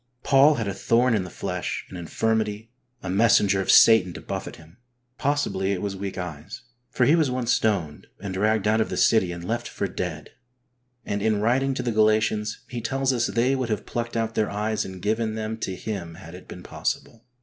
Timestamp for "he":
7.05-7.15, 12.67-12.81